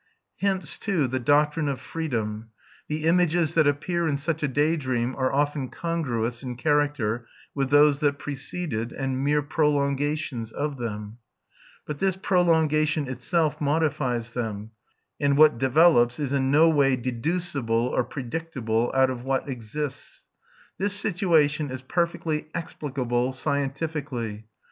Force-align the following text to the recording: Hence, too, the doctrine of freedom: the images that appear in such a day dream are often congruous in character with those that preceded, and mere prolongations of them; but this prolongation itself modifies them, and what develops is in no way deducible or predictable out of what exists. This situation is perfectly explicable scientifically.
Hence, 0.37 0.79
too, 0.79 1.05
the 1.05 1.19
doctrine 1.19 1.69
of 1.69 1.79
freedom: 1.79 2.49
the 2.87 3.05
images 3.05 3.53
that 3.53 3.67
appear 3.67 4.07
in 4.07 4.17
such 4.17 4.41
a 4.41 4.47
day 4.47 4.75
dream 4.75 5.15
are 5.15 5.31
often 5.31 5.69
congruous 5.69 6.41
in 6.41 6.55
character 6.55 7.27
with 7.53 7.69
those 7.69 7.99
that 7.99 8.17
preceded, 8.17 8.93
and 8.93 9.23
mere 9.23 9.43
prolongations 9.43 10.51
of 10.51 10.77
them; 10.79 11.19
but 11.85 11.99
this 11.99 12.15
prolongation 12.15 13.07
itself 13.07 13.61
modifies 13.61 14.31
them, 14.31 14.71
and 15.19 15.37
what 15.37 15.59
develops 15.59 16.17
is 16.19 16.33
in 16.33 16.49
no 16.49 16.67
way 16.67 16.95
deducible 16.95 17.85
or 17.95 18.03
predictable 18.03 18.91
out 18.95 19.11
of 19.11 19.23
what 19.23 19.47
exists. 19.47 20.25
This 20.79 20.95
situation 20.95 21.69
is 21.69 21.83
perfectly 21.83 22.47
explicable 22.55 23.33
scientifically. 23.33 24.47